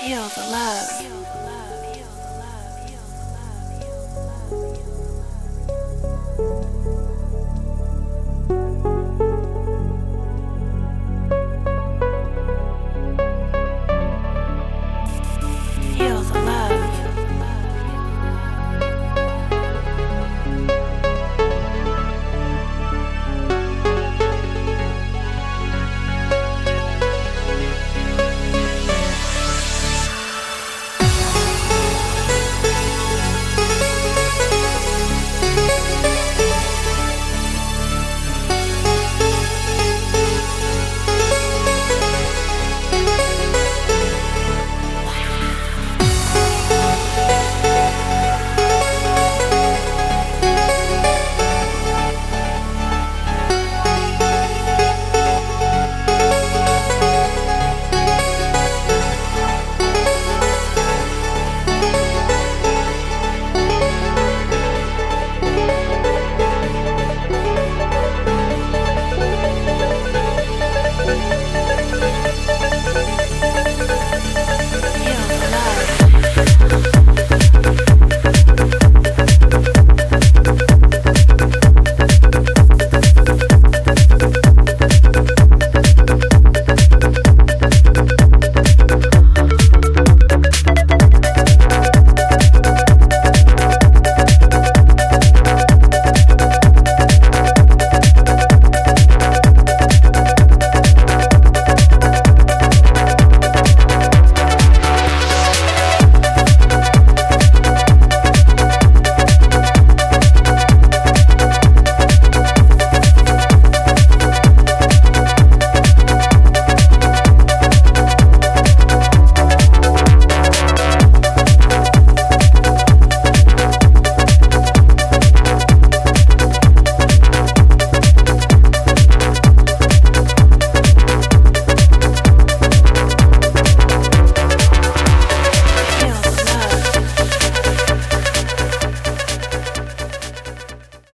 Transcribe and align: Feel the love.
Feel 0.00 0.28
the 0.28 0.40
love. 0.50 1.79